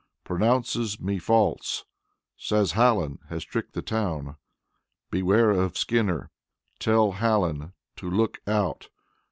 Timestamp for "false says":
1.19-2.71